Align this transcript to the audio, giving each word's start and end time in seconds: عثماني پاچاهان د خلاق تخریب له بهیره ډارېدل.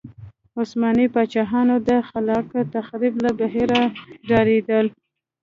عثماني 0.59 1.05
پاچاهان 1.13 1.69
د 1.87 1.89
خلاق 2.09 2.47
تخریب 2.75 3.13
له 3.23 3.31
بهیره 3.39 3.81
ډارېدل. 4.27 4.85